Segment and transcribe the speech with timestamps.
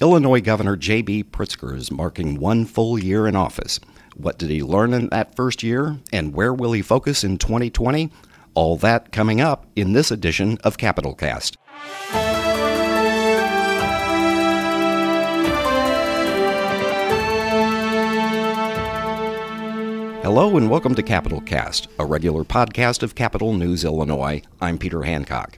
[0.00, 1.24] Illinois Governor J.B.
[1.24, 3.80] Pritzker is marking one full year in office.
[4.14, 8.08] What did he learn in that first year, and where will he focus in 2020?
[8.54, 11.56] All that coming up in this edition of Capitol Cast.
[20.22, 24.42] Hello and welcome to Capitol Cast, a regular podcast of Capitol News Illinois.
[24.60, 25.56] I'm Peter Hancock.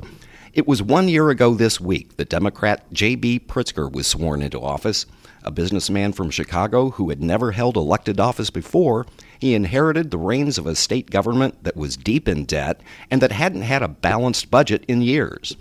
[0.53, 3.41] It was one year ago this week that Democrat J.B.
[3.46, 5.07] Pritzker was sworn into office.
[5.45, 9.06] A businessman from Chicago who had never held elected office before,
[9.39, 12.80] he inherited the reins of a state government that was deep in debt
[13.12, 15.56] and that hadn't had a balanced budget in years.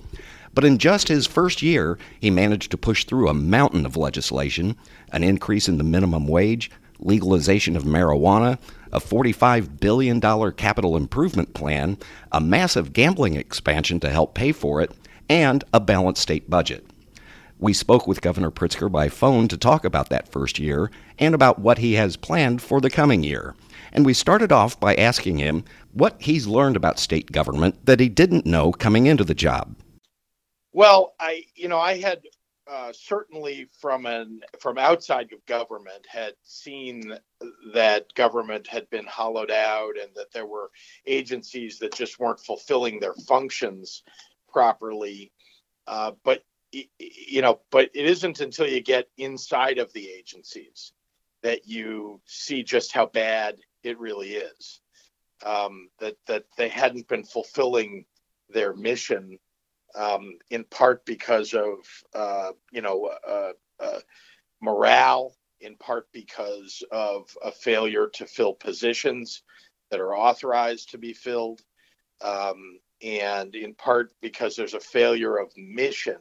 [0.56, 4.76] But in just his first year, he managed to push through a mountain of legislation
[5.12, 8.60] an increase in the minimum wage, legalization of marijuana,
[8.92, 10.22] a $45 billion
[10.54, 11.98] capital improvement plan,
[12.32, 14.92] a massive gambling expansion to help pay for it,
[15.30, 16.86] and a balanced state budget.
[17.60, 21.60] We spoke with Governor Pritzker by phone to talk about that first year and about
[21.60, 23.54] what he has planned for the coming year.
[23.92, 28.08] And we started off by asking him what he's learned about state government that he
[28.08, 29.76] didn't know coming into the job.
[30.72, 32.22] Well, I, you know, I had
[32.70, 37.18] uh, certainly from an from outside of government had seen
[37.74, 40.70] that government had been hollowed out and that there were
[41.08, 44.04] agencies that just weren't fulfilling their functions
[44.52, 45.32] properly.
[45.88, 50.94] Uh, but you know, but it isn't until you get inside of the agencies
[51.42, 54.82] that you see just how bad it really is.
[55.44, 58.06] Um, that that they hadn't been fulfilling
[58.50, 59.40] their mission
[59.96, 61.78] um, in part because of
[62.14, 64.00] uh, you know uh, uh,
[64.62, 69.44] morale, in part because of a failure to fill positions
[69.92, 71.62] that are authorized to be filled,
[72.22, 76.20] um, and in part because there's a failure of mission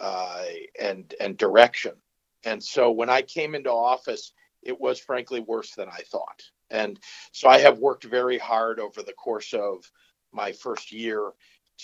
[0.00, 0.44] uh,
[0.80, 1.92] and and direction.
[2.44, 6.42] And so when I came into office, it was frankly worse than I thought.
[6.70, 6.98] And
[7.32, 9.84] so I have worked very hard over the course of
[10.32, 11.32] my first year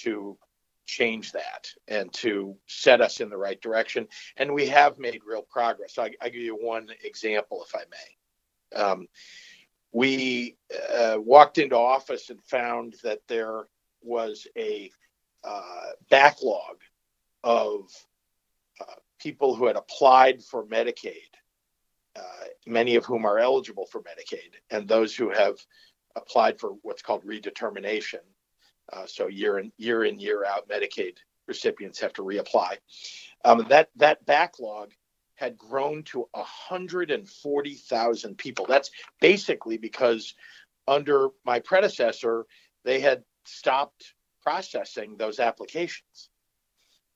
[0.03, 0.39] to
[0.89, 4.09] change that and to set us in the right direction.
[4.39, 5.99] And we have made real progress.
[5.99, 8.81] I, give you one example, if I may.
[8.81, 9.09] Um,
[9.93, 10.57] we
[10.93, 13.69] uh, walked into office and found that there
[14.03, 14.91] was a
[15.45, 16.81] uh, backlog
[17.45, 17.91] of
[18.81, 21.35] uh, people who had applied for Medicaid,
[22.17, 25.57] uh, many of whom are eligible for Medicaid, and those who have
[26.17, 28.21] applied for what's called redetermination,
[28.93, 32.77] uh, so year in year in year out, Medicaid recipients have to reapply.
[33.45, 34.93] Um, that that backlog
[35.35, 38.67] had grown to 140,000 people.
[38.67, 38.91] That's
[39.21, 40.35] basically because
[40.89, 42.45] under my predecessor,
[42.85, 46.31] they had stopped processing those applications.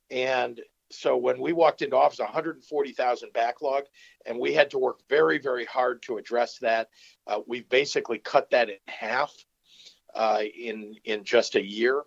[0.09, 0.61] And
[0.93, 3.85] so when we walked into office, 140,000 backlog,
[4.27, 6.89] and we had to work very, very hard to address that.
[7.27, 9.33] Uh, we've basically cut that in half
[10.15, 12.03] uh, in in just a year,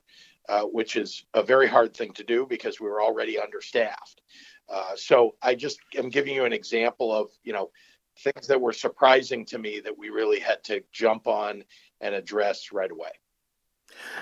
[0.49, 4.21] uh, which is a very hard thing to do because we were already understaffed.
[4.67, 7.71] Uh, so I just am giving you an example of you know
[8.19, 11.63] things that were surprising to me that we really had to jump on
[12.01, 13.09] and address right away.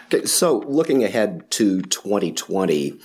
[0.05, 2.99] Okay, so looking ahead to 2020,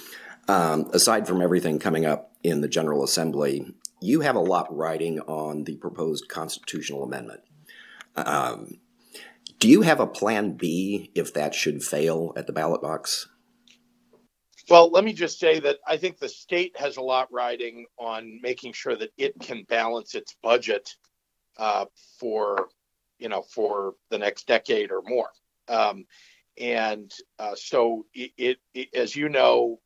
[0.49, 5.21] um, aside from everything coming up in the General Assembly, you have a lot riding
[5.21, 7.41] on the proposed constitutional amendment.
[8.17, 8.79] Um,
[9.59, 13.29] do you have a plan B if that should fail at the ballot box?
[14.69, 18.39] Well, let me just say that I think the state has a lot riding on
[18.43, 20.95] making sure that it can balance its budget
[21.57, 21.87] uh,
[22.21, 22.69] for,
[23.19, 25.31] you know, for the next decade or more.
[25.69, 26.05] Um,
[26.61, 29.81] and uh, so, it, it, it, as you know,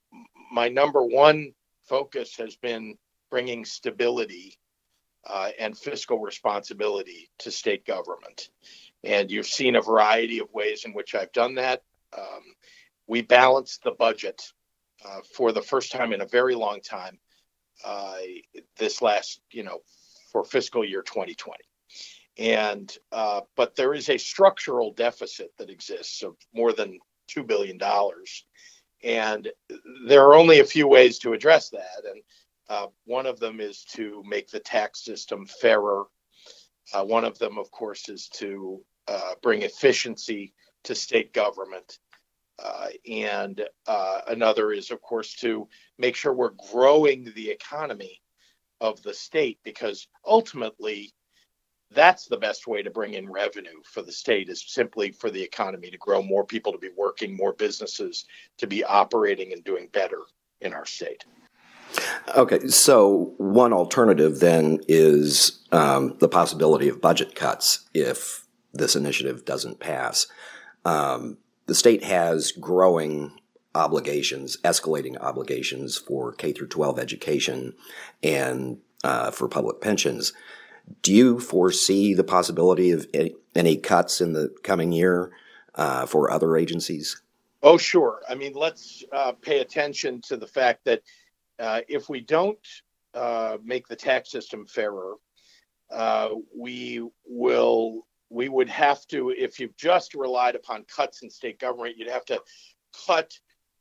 [0.50, 1.53] my number one
[1.89, 2.97] focus has been
[3.31, 4.59] bringing stability
[5.27, 8.49] uh, and fiscal responsibility to state government.
[9.04, 11.82] And you've seen a variety of ways in which I've done that.
[12.16, 12.42] Um,
[13.06, 14.42] we balanced the budget
[15.04, 17.18] uh, for the first time in a very long time
[17.84, 18.16] uh,
[18.76, 19.80] this last, you know,
[20.30, 21.59] for fiscal year 2020.
[22.38, 26.98] And, uh, but there is a structural deficit that exists of more than
[27.30, 27.78] $2 billion.
[29.04, 29.48] And
[30.06, 32.04] there are only a few ways to address that.
[32.09, 32.22] And
[32.68, 36.04] uh, one of them is to make the tax system fairer.
[36.94, 40.53] Uh, one of them, of course, is to uh, bring efficiency
[40.84, 41.99] to state government.
[42.63, 45.69] Uh, and uh, another is, of course, to
[45.99, 48.21] make sure we're growing the economy
[48.81, 51.13] of the state because ultimately
[51.93, 55.43] that's the best way to bring in revenue for the state is simply for the
[55.43, 58.25] economy to grow more people to be working more businesses
[58.59, 60.21] to be operating and doing better
[60.60, 61.25] in our state
[62.37, 69.45] Okay, so one alternative then is um, the possibility of budget cuts if this initiative
[69.45, 70.27] doesn't pass.
[70.84, 73.33] Um, the state has growing
[73.74, 77.74] obligations, escalating obligations for K through 12 education
[78.22, 80.33] and uh, for public pensions.
[81.03, 83.07] Do you foresee the possibility of
[83.54, 85.33] any, cuts in the coming year
[85.75, 87.22] uh, for other agencies?
[87.63, 88.21] Oh, sure.
[88.28, 91.03] I mean, let's uh, pay attention to the fact that
[91.59, 92.59] uh, if we don't
[93.15, 95.15] uh, make the tax system fairer,
[95.91, 101.58] uh, we will we would have to if you've just relied upon cuts in state
[101.58, 102.40] government, you'd have to
[103.06, 103.32] cut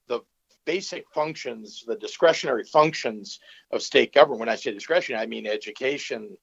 [0.07, 0.19] the
[0.65, 3.39] basic functions, the discretionary functions
[3.71, 4.41] of state government.
[4.41, 6.37] When I say discretionary, I mean education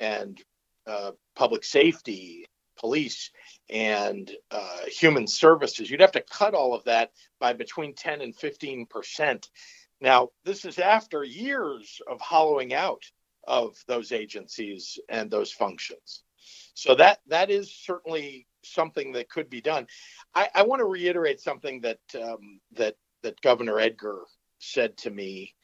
[0.00, 0.40] and
[0.86, 2.46] uh, public safety,
[2.78, 3.30] police,
[3.70, 5.88] and uh, human services.
[5.88, 9.48] You'd have to cut all of that by between 10 and 15 percent.
[10.00, 13.04] Now, this is after years of hollowing out
[13.46, 16.24] of those agencies and those functions.
[16.74, 19.86] So that that is certainly something that could be done.
[20.34, 24.20] I, I want to reiterate something that um, that that Governor Edgar
[24.58, 25.54] said to me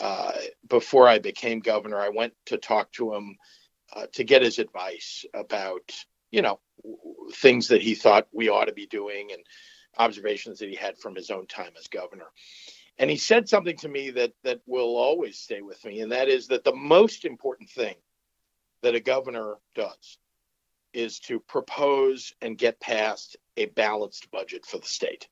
[0.00, 0.32] uh,
[0.68, 1.98] before I became governor.
[1.98, 3.36] I went to talk to him
[3.94, 5.92] uh, to get his advice about
[6.30, 6.60] you know
[7.34, 9.42] things that he thought we ought to be doing and
[9.98, 12.26] observations that he had from his own time as governor.
[12.98, 16.28] And he said something to me that that will always stay with me, and that
[16.28, 17.96] is that the most important thing
[18.82, 20.18] that a governor does
[20.92, 25.28] is to propose and get passed a balanced budget for the state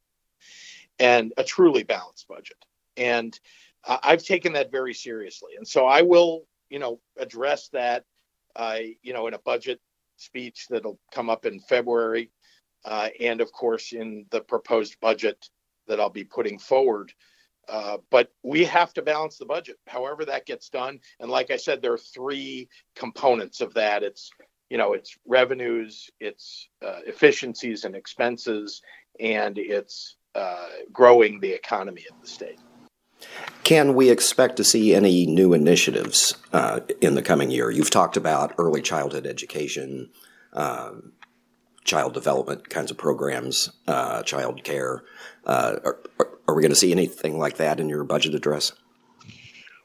[0.99, 2.57] and a truly balanced budget.
[2.97, 3.39] And
[3.87, 5.53] uh, I've taken that very seriously.
[5.57, 8.05] And so I will, you know, address that,
[8.57, 9.81] uh, you know, in a budget
[10.17, 12.31] speech that'll come up in February.
[12.85, 15.49] Uh, and of course, in the proposed budget
[15.87, 17.13] that I'll be putting forward
[17.69, 20.99] uh, but we have to balance the budget, however that gets done.
[21.21, 24.03] And like I said, there are three components of that.
[24.03, 24.31] It's
[24.71, 28.83] you know it's revenues, it's uh, efficiencies and expenses,
[29.21, 32.59] and it's uh, growing the economy of the state.
[33.65, 37.71] Can we expect to see any new initiatives uh, in the coming year?
[37.71, 40.11] You've talked about early childhood education,
[40.53, 41.13] um,
[41.85, 45.03] child development kinds of programs, uh, child care.
[45.45, 45.99] Uh, are,
[46.47, 48.73] are we going to see anything like that in your budget address?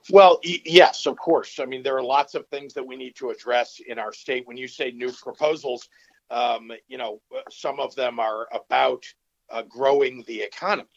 [0.10, 1.60] Well, yes, of course.
[1.60, 4.48] I mean, there are lots of things that we need to address in our state.
[4.48, 5.88] When you say new proposals,
[6.30, 9.06] um, you know, some of them are about
[9.50, 10.90] uh, growing the economy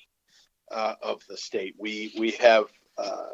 [0.71, 1.75] uh, of the state.
[1.79, 2.67] We we have
[2.99, 3.29] uh,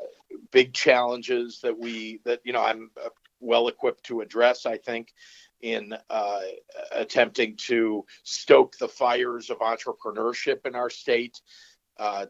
[0.51, 3.09] big challenges that we that you know I'm uh,
[3.41, 4.67] well equipped to address.
[4.67, 5.13] I think
[5.61, 6.41] in uh,
[6.93, 11.41] attempting to stoke the fires of entrepreneurship in our state
[12.03, 12.27] uh,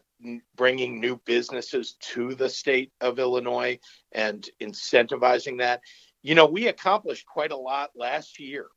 [0.55, 3.79] bringing new businesses to the state of Illinois
[4.11, 5.81] and incentivizing that.
[6.21, 8.67] You know, we accomplished quite a lot last year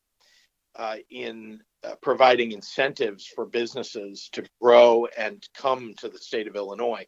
[0.74, 6.56] uh, in uh, providing incentives for businesses to grow and come to the state of
[6.56, 7.06] Illinois.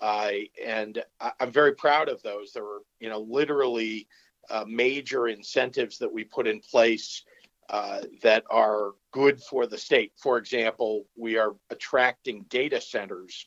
[0.00, 2.52] and I, am very proud of those.
[2.52, 4.08] There were, you know, literally
[4.48, 7.24] uh, major incentives that we put in place
[7.70, 10.12] uh, that are good for the state.
[10.16, 13.46] For example, we are attracting data centers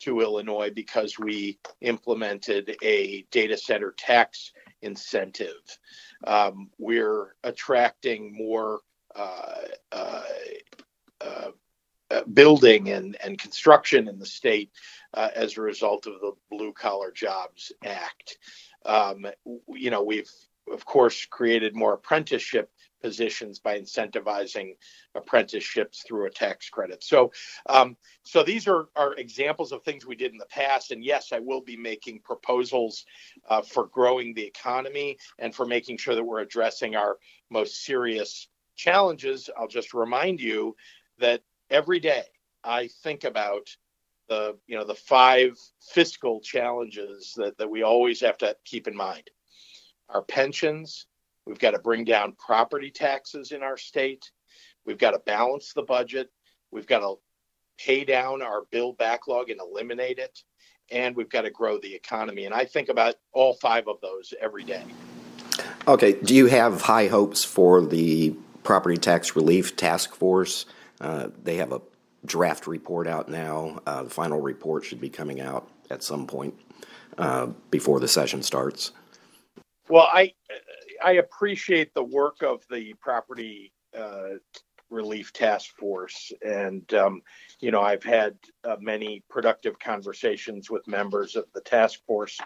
[0.00, 4.52] to Illinois because we implemented a data center tax
[4.82, 5.78] incentive.
[6.26, 8.80] Um, we're attracting more
[9.14, 9.54] uh,
[9.92, 10.22] uh,
[11.20, 11.50] uh,
[12.10, 14.70] uh building and, and construction in the state
[15.14, 18.38] uh, as a result of the Blue Collar Jobs Act.
[18.86, 19.26] Um,
[19.68, 20.30] you know, we've
[20.72, 24.76] of course created more apprenticeship positions by incentivizing
[25.14, 27.02] apprenticeships through a tax credit.
[27.02, 27.32] So,
[27.66, 30.90] um, so these are, are examples of things we did in the past.
[30.90, 33.04] And yes, I will be making proposals
[33.48, 37.18] uh, for growing the economy and for making sure that we're addressing our
[37.50, 39.50] most serious challenges.
[39.58, 40.76] I'll just remind you
[41.18, 42.24] that every day
[42.64, 43.76] I think about
[44.28, 48.96] the you know the five fiscal challenges that, that we always have to keep in
[48.96, 49.28] mind
[50.08, 51.06] our pensions
[51.50, 54.30] We've got to bring down property taxes in our state.
[54.86, 56.30] We've got to balance the budget.
[56.70, 57.16] We've got to
[57.76, 60.44] pay down our bill backlog and eliminate it.
[60.92, 62.44] And we've got to grow the economy.
[62.44, 64.84] And I think about all five of those every day.
[65.88, 66.12] Okay.
[66.12, 70.66] Do you have high hopes for the Property Tax Relief Task Force?
[71.00, 71.80] Uh, they have a
[72.24, 73.80] draft report out now.
[73.86, 76.54] Uh, the final report should be coming out at some point
[77.18, 78.92] uh, before the session starts.
[79.88, 80.32] Well, I
[81.02, 84.38] I appreciate the work of the property uh,
[84.90, 86.32] Relief Task Force.
[86.42, 87.22] And, um,
[87.60, 92.38] you know, I've had uh, many productive conversations with members of the task force.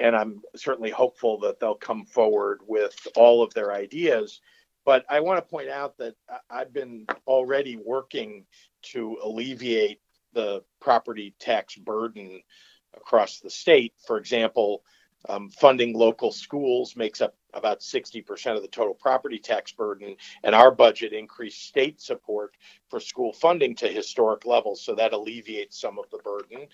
[0.00, 4.40] And I'm certainly hopeful that they'll come forward with all of their ideas.
[4.84, 6.14] But I want to point out that
[6.48, 8.46] I've been already working
[8.92, 10.00] to alleviate
[10.32, 12.42] the property tax burden
[12.96, 13.94] across the state.
[14.06, 14.82] For example,
[15.28, 20.54] um, funding local schools makes up about 60% of the total property tax burden, and
[20.54, 22.56] our budget increased state support
[22.88, 26.66] for school funding to historic levels, so that alleviates some of the burden.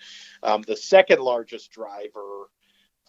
[0.43, 2.49] Um, the second largest driver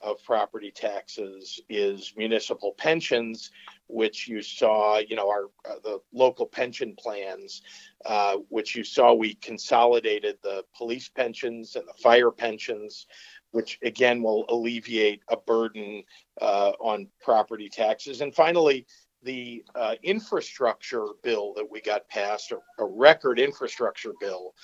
[0.01, 3.51] of property taxes is municipal pensions,
[3.89, 7.63] which you saw, you know, our uh, the local pension plans,
[8.05, 13.07] uh, which you saw we consolidated the police pensions and the fire pensions,
[13.53, 16.03] which again will alleviate a burden
[16.41, 18.21] uh, on property taxes.
[18.21, 18.87] And finally,
[19.23, 24.55] the uh, infrastructure bill that we got passed, a, record infrastructure bill,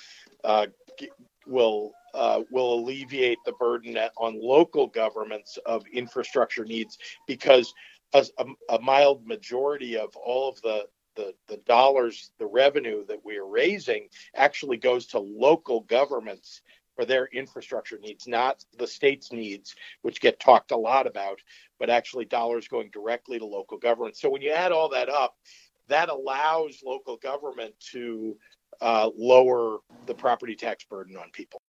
[0.43, 0.67] uh,
[1.45, 7.73] will uh, will alleviate the burden on local governments of infrastructure needs because
[8.13, 8.25] a,
[8.69, 13.47] a, mild majority of all of the, the, the dollars, the revenue that we are
[13.47, 16.61] raising actually goes to local governments
[16.95, 21.39] for their infrastructure needs, not the state's needs, which get talked a lot about,
[21.79, 24.17] but actually dollars going directly to local government.
[24.17, 25.35] So when you add all that up,
[25.87, 28.37] that allows local government to
[28.81, 31.61] uh, lower the property tax burden on people.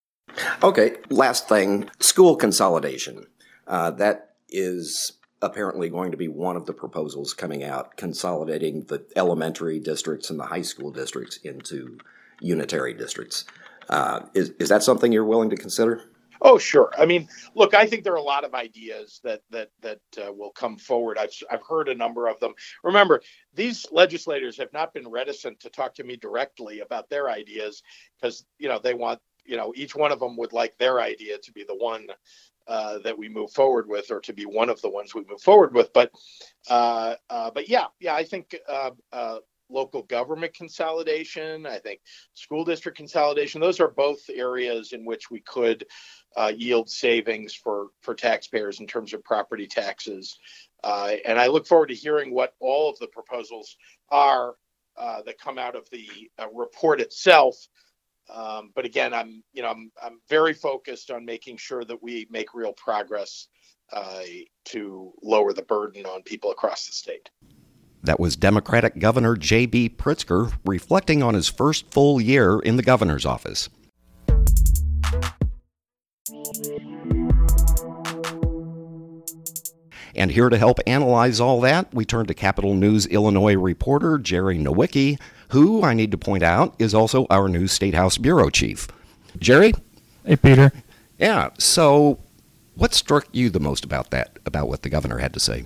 [0.63, 3.27] Okay, last thing school consolidation.
[3.67, 9.05] Uh, that is apparently going to be one of the proposals coming out, consolidating the
[9.17, 11.99] elementary districts and the high school districts into
[12.41, 13.45] unitary districts.
[13.89, 16.03] Uh, is, is that something you're willing to consider?
[16.43, 16.93] Oh, sure.
[16.99, 20.33] I mean, look, I think there are a lot of ideas that that that uh,
[20.33, 21.19] will come forward.
[21.19, 22.55] I've I've heard a number of them.
[22.85, 23.23] Remember,
[23.55, 27.83] these legislators have not been reticent to talk to me directly about their ideas
[28.21, 31.39] because you know they want you know each one of them would like their idea
[31.39, 32.07] to be the one
[32.69, 35.41] uh, that we move forward with, or to be one of the ones we move
[35.41, 35.93] forward with.
[35.93, 36.11] But,
[36.69, 38.91] uh, uh, but yeah, yeah, I think uh,
[39.69, 42.01] local government consolidation, I think
[42.35, 43.61] school district consolidation.
[43.61, 45.87] Those are both areas in which we could
[46.37, 50.39] uh, yield savings for for taxpayers in terms of property taxes.
[50.85, 53.77] and I look forward to hearing what all of the proposals
[54.11, 54.55] are
[54.97, 56.09] that come out of the
[56.53, 57.57] report itself.
[58.33, 62.27] Um, but again, I'm you know I'm I'm very focused on making sure that we
[62.31, 63.49] make real progress
[63.93, 64.23] uh,
[64.67, 67.31] to lower the burden on people across the state.
[68.07, 69.89] That was Democratic Governor J.B.
[69.99, 73.69] Pritzker reflecting on his first full year in the governor's office.
[80.15, 84.57] And here to help analyze all that, we turn to Capitol News Illinois reporter Jerry
[84.57, 88.87] Nowicki, who, I need to point out, is also our new State House Bureau Chief.
[89.41, 89.75] Jerry?
[90.25, 90.71] Hey, Peter.
[91.19, 92.21] Yeah, so
[92.77, 95.65] what struck you the most about that, about what the governor had to say?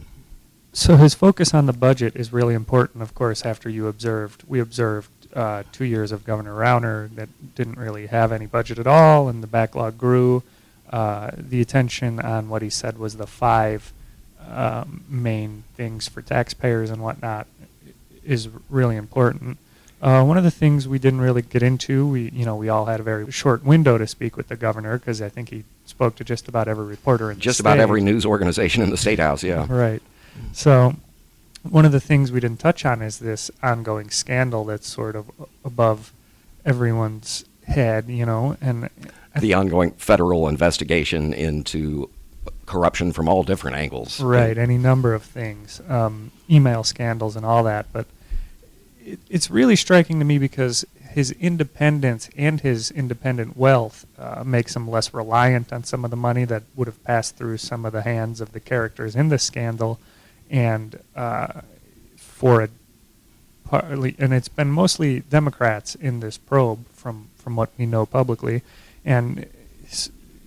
[0.73, 4.61] So his focus on the budget is really important, of course, after you observed, we
[4.61, 9.29] observed uh, two years of Governor Rauner that didn't really have any budget at all,
[9.29, 10.43] and the backlog grew.
[10.91, 13.93] Uh, the attention on what he said was the five
[14.49, 17.47] um, main things for taxpayers and whatnot
[18.25, 19.59] is really important.
[20.03, 22.87] Uh, one of the things we didn't really get into, we you know we all
[22.87, 26.17] had a very short window to speak with the governor because I think he spoke
[26.17, 29.43] to just about every reporter in just about every news organization in the state house.
[29.43, 30.03] Yeah, right.
[30.53, 30.95] So
[31.63, 35.31] one of the things we didn't touch on is this ongoing scandal that's sort of
[35.65, 36.13] above
[36.65, 38.89] everyone's head, you know, and
[39.39, 42.11] the ongoing federal investigation into
[42.67, 44.21] corruption from all different angles.
[44.21, 47.87] Right, any number of things, um, email scandals and all that.
[47.93, 48.07] But
[49.05, 54.77] it, it's really striking to me because his independence and his independent wealth uh, makes
[54.77, 57.93] him less reliant on some of the money that would have passed through some of
[57.93, 59.99] the hands of the characters in this scandal,
[60.51, 61.63] and uh,
[62.17, 62.69] for a
[63.65, 68.63] partly, and it's been mostly Democrats in this probe from from what we know publicly,
[69.05, 69.47] and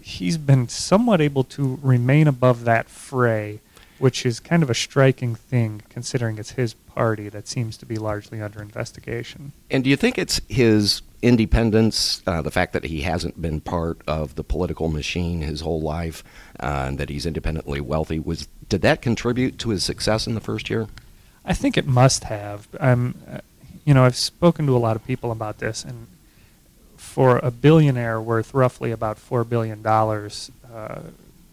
[0.02, 3.62] he's been somewhat able to remain above that fray,
[3.98, 7.96] which is kind of a striking thing considering it's his party that seems to be
[7.96, 9.54] largely under investigation.
[9.72, 14.02] And do you think it's his independence, uh, the fact that he hasn't been part
[14.06, 16.22] of the political machine his whole life,
[16.60, 20.42] uh, and that he's independently wealthy, was did that contribute to his success in the
[20.42, 20.88] first year?
[21.46, 22.68] I think it must have.
[22.80, 23.16] Um,
[23.86, 26.08] you know, I've spoken to a lot of people about this, and
[26.98, 31.02] for a billionaire worth roughly about four billion dollars, uh,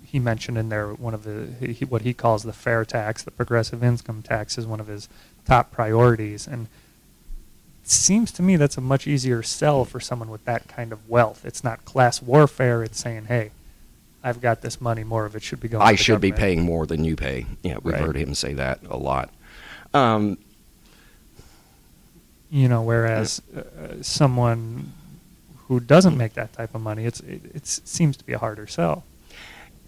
[0.07, 3.31] he mentioned in there one of the he, what he calls the fair tax, the
[3.31, 5.09] progressive income tax, is one of his
[5.45, 6.47] top priorities.
[6.47, 6.69] And
[7.83, 11.45] seems to me that's a much easier sell for someone with that kind of wealth.
[11.45, 12.83] It's not class warfare.
[12.83, 13.51] It's saying, hey,
[14.23, 15.03] I've got this money.
[15.05, 15.83] More of it should be going.
[15.83, 17.47] I to the should be paying more than you pay.
[17.63, 18.03] Yeah, we've Right.
[18.03, 19.31] heard him say that a lot.
[19.95, 20.39] Um,
[22.51, 24.93] You know, whereas uh, someone
[25.69, 28.67] who doesn't make that type of money, it's it, it seems to be a harder
[28.67, 29.05] sell.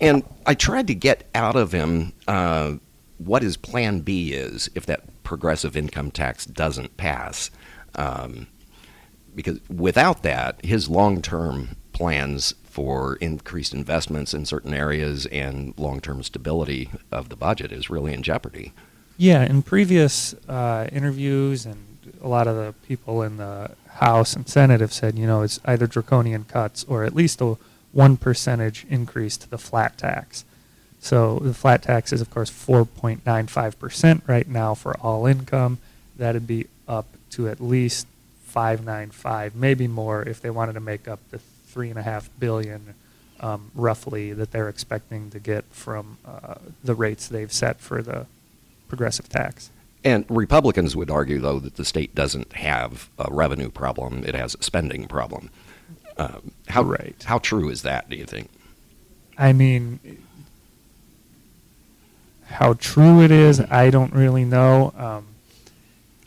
[0.00, 2.74] And I tried to get out of him uh,
[3.18, 7.50] what his plan B is if that progressive income tax doesn't pass.
[7.96, 8.46] Um,
[9.34, 16.00] because without that, his long term plans for increased investments in certain areas and long
[16.00, 18.72] term stability of the budget is really in jeopardy.
[19.18, 21.78] Yeah, in previous uh, interviews, and
[22.22, 25.60] a lot of the people in the House and Senate have said, you know, it's
[25.66, 27.58] either draconian cuts or at least a
[27.92, 30.46] one percentage increase to the flat tax.
[30.98, 35.76] So the flat tax is, of course, 4.95% right now for all income.
[36.16, 38.06] That'd be up to at least
[38.44, 41.40] 595, maybe more if they wanted to make up the
[41.72, 42.94] three and a half billion,
[43.40, 48.26] um, roughly, that they're expecting to get from uh, the rates they've set for the
[48.88, 49.70] progressive tax.
[50.04, 54.54] And Republicans would argue, though, that the state doesn't have a revenue problem; it has
[54.54, 55.50] a spending problem.
[56.18, 57.16] Um, how Right.
[57.24, 58.10] how true is that?
[58.10, 58.50] Do you think?
[59.38, 59.98] I mean,
[62.46, 64.92] how true it is, I don't really know.
[64.96, 65.26] Um,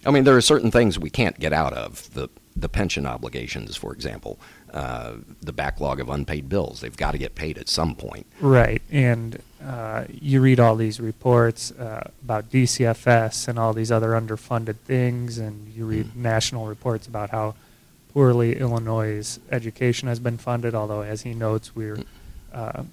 [0.05, 3.75] I mean, there are certain things we can't get out of the the pension obligations,
[3.75, 4.39] for example,
[4.75, 6.81] uh, the backlog of unpaid bills.
[6.81, 8.25] They've got to get paid at some point.
[8.41, 14.09] right, and uh, you read all these reports uh, about DCFS and all these other
[14.09, 16.15] underfunded things, and you read Mhm.
[16.17, 17.55] national reports about how
[18.13, 20.75] poorly Illinois' education has been funded.
[20.75, 21.99] Although, as he notes, we're
[22.53, 22.83] uh,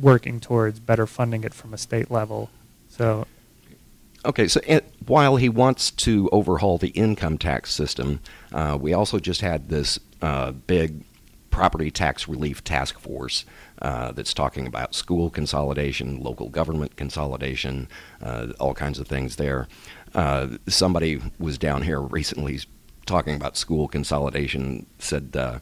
[0.00, 2.48] working towards better funding it from a state level.
[2.90, 3.26] So,
[4.24, 8.20] Okay, so it, while he wants to overhaul the income tax system,
[8.52, 11.04] uh, we also just had this uh, big
[11.50, 13.44] property tax relief task force
[13.82, 17.88] uh, that's talking about school consolidation, local government consolidation,
[18.22, 19.66] uh, all kinds of things there.
[20.14, 22.60] Uh, somebody was down here recently
[23.06, 25.58] talking about school consolidation, said, uh,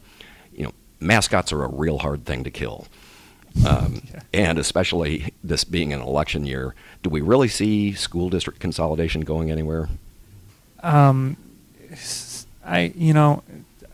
[0.53, 2.87] you know, mascots are a real hard thing to kill.
[3.67, 4.21] Um, Yeah.
[4.33, 9.49] And especially this being an election year, do we really see school district consolidation going
[9.49, 9.89] anywhere?
[10.83, 11.37] Um,
[12.63, 13.41] I you know,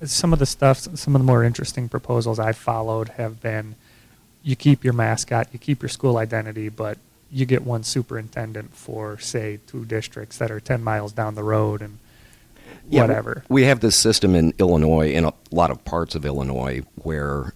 [0.05, 3.75] some of the stuff, some of the more interesting proposals I've followed have been,
[4.43, 6.97] you keep your mascot, you keep your school identity, but
[7.31, 11.81] you get one superintendent for say two districts that are ten miles down the road
[11.81, 11.97] and
[12.89, 13.43] Yeah, whatever.
[13.49, 17.53] We have this system in Illinois, in a lot of parts of Illinois, where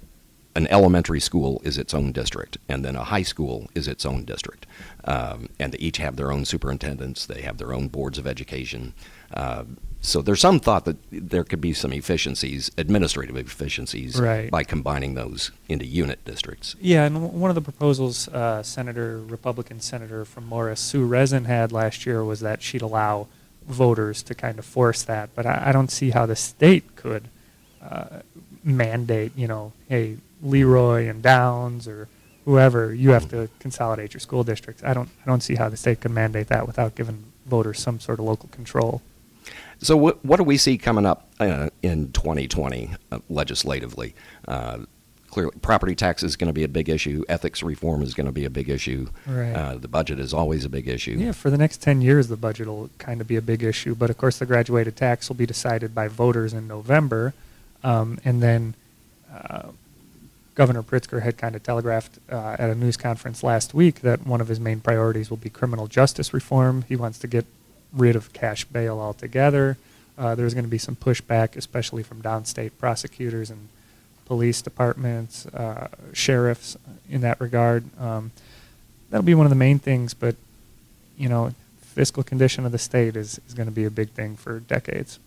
[0.56, 4.26] an elementary school is its own district, and then a high school is its own
[4.26, 4.66] district.
[5.04, 8.94] Um, and they each have their own superintendents, they have their own boards of education.
[9.34, 9.66] Uh,
[10.02, 14.50] so there's some thought that there could be some efficiencies, administrative efficiencies, Right.
[14.52, 16.76] by combining those into unit districts.
[16.80, 21.72] Yeah, and one of the proposals uh, Senator, Republican Senator from Morris, Sue Rezin had
[21.72, 23.28] last year was that she'd allow
[23.68, 25.30] voters to kind of force that.
[25.36, 27.26] But I, I don't see how the state could
[27.82, 28.20] uh,
[28.64, 32.08] mandate, you know, hey, Leroy and Downs or
[32.46, 34.84] whoever, you have to consolidate your school districts.
[34.84, 38.00] I don't, I don't see how the state could mandate that without giving voters some
[38.00, 39.02] sort of local control.
[39.80, 44.16] So what, what do we see coming up uh, in 2020 uh, legislatively?
[44.48, 44.80] Uh,
[45.28, 47.24] clearly, property tax is going to be a big issue.
[47.30, 49.08] Ethics reform is going to be a big issue.
[49.28, 49.54] Right.
[49.54, 51.18] Uh, the budget is always a big issue.
[51.20, 53.94] Yeah, for the next 10 years, the budget will kind of be a big issue.
[53.94, 57.34] But of course, the graduated tax will be decided by voters in November.
[57.84, 58.74] Um, and then
[59.32, 59.70] uh,
[60.56, 64.42] Governor Pritzker had kind of telegraphed uh, at a news conference last week that one
[64.42, 66.84] of his main priorities will be criminal justice reform.
[66.90, 67.46] He wants to get
[67.94, 69.78] rid of cash bail altogether.
[70.18, 73.70] Uh, there's going to be some pushback, especially from downstate prosecutors and
[74.26, 76.76] police departments, uh, sheriffs
[77.10, 77.86] in that regard.
[78.00, 78.32] Um,
[79.10, 80.36] that'll be one of the main things, but
[81.18, 84.36] you know, fiscal condition of the state is, is going to be a big thing
[84.36, 85.20] for decades.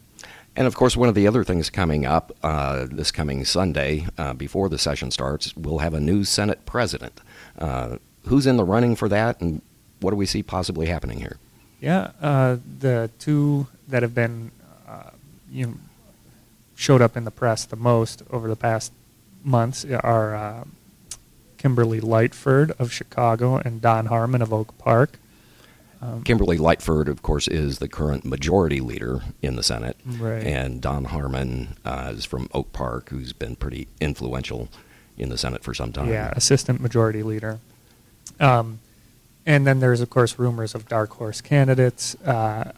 [0.57, 4.35] And of course, one of the other things coming up uh, this coming Sunday, uh,
[4.35, 7.21] before the session starts, we'll have a new Senate president.
[7.59, 7.97] Uh,
[8.27, 9.63] who's in the running for that, and
[10.01, 11.39] what do we see possibly happening here?
[11.81, 14.51] Yeah, uh, the two that have been
[14.87, 15.11] uh,
[15.51, 15.75] you know,
[16.75, 18.93] showed up in the press the most over the past
[19.43, 20.65] months are uh,
[21.57, 25.19] Kimberly Lightford of Chicago and Don Harmon of Oak Park.
[26.03, 29.99] Um, Kimberly Lightford, of course, is the current majority leader in the Senate.
[30.07, 30.43] Right.
[30.43, 34.69] And Don Harmon uh, is from Oak Park, who's been pretty influential
[35.19, 36.09] in the Senate for some time.
[36.09, 37.59] Yeah, assistant majority leader.
[38.39, 38.81] Um,
[39.47, 42.15] and then there's, of course, rumors of dark horse candidates.
[42.23, 42.73] Uh,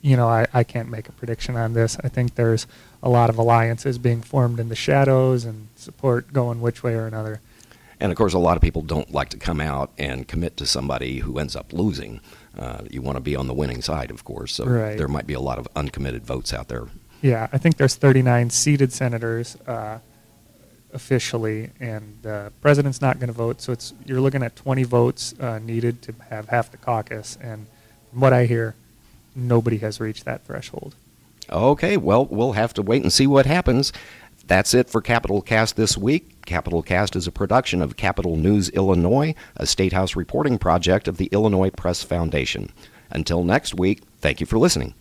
[0.00, 1.96] you know, I, I can't make a prediction on this.
[2.02, 2.66] I think there's
[3.02, 7.06] a lot of alliances being formed in the shadows and support going which way or
[7.06, 7.40] another.
[8.00, 10.66] And of course, a lot of people don't like to come out and commit to
[10.66, 12.20] somebody who ends up losing.
[12.58, 14.54] Uh, you want to be on the winning side, of course.
[14.54, 14.98] So right.
[14.98, 16.88] there might be a lot of uncommitted votes out there.
[17.22, 20.00] Yeah, I think there's 39 seated senators uh,
[20.92, 23.60] officially, and the uh, president's not going to vote.
[23.60, 27.38] So it's you're looking at 20 votes uh, needed to have half the caucus.
[27.40, 27.66] And
[28.10, 28.74] from what I hear,
[29.34, 30.94] nobody has reached that threshold.
[31.50, 33.92] Okay, well, we'll have to wait and see what happens.
[34.46, 36.44] That's it for Capitol Cast this week.
[36.46, 41.16] Capitol Cast is a production of Capitol News Illinois, a State House reporting project of
[41.16, 42.70] the Illinois Press Foundation.
[43.10, 44.94] Until next week, thank you for listening.